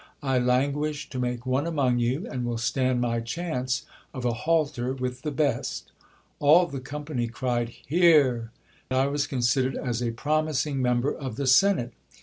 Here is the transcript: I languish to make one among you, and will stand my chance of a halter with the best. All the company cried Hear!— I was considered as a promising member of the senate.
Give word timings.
I 0.23 0.39
languish 0.39 1.11
to 1.11 1.19
make 1.19 1.45
one 1.45 1.67
among 1.67 1.99
you, 1.99 2.25
and 2.25 2.43
will 2.43 2.57
stand 2.57 2.99
my 3.01 3.19
chance 3.19 3.83
of 4.15 4.25
a 4.25 4.33
halter 4.33 4.93
with 4.95 5.21
the 5.21 5.29
best. 5.29 5.91
All 6.39 6.65
the 6.65 6.79
company 6.79 7.27
cried 7.27 7.69
Hear!— 7.69 8.49
I 8.89 9.05
was 9.05 9.27
considered 9.27 9.75
as 9.77 10.01
a 10.01 10.09
promising 10.09 10.81
member 10.81 11.13
of 11.13 11.35
the 11.35 11.45
senate. 11.45 11.93